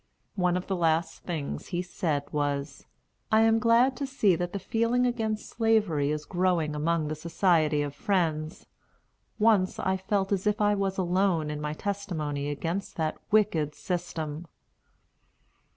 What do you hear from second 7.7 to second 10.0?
of Friends. Once I